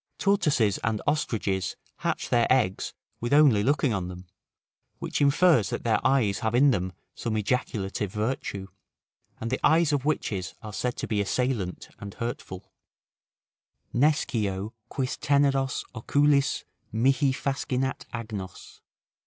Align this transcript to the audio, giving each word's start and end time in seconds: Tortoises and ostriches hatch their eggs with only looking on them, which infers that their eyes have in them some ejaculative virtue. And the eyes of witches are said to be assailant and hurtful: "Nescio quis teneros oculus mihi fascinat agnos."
Tortoises 0.17 0.79
and 0.83 0.99
ostriches 1.05 1.75
hatch 1.97 2.29
their 2.29 2.47
eggs 2.51 2.95
with 3.19 3.33
only 3.33 3.61
looking 3.61 3.93
on 3.93 4.07
them, 4.07 4.25
which 4.97 5.21
infers 5.21 5.69
that 5.69 5.83
their 5.83 5.99
eyes 6.03 6.39
have 6.39 6.55
in 6.55 6.71
them 6.71 6.91
some 7.13 7.37
ejaculative 7.37 8.07
virtue. 8.11 8.67
And 9.39 9.51
the 9.51 9.59
eyes 9.63 9.93
of 9.93 10.03
witches 10.03 10.55
are 10.63 10.73
said 10.73 10.95
to 10.97 11.07
be 11.07 11.21
assailant 11.21 11.89
and 11.99 12.15
hurtful: 12.15 12.71
"Nescio 13.93 14.73
quis 14.89 15.17
teneros 15.17 15.83
oculus 15.93 16.65
mihi 16.91 17.31
fascinat 17.31 18.07
agnos." 18.11 18.79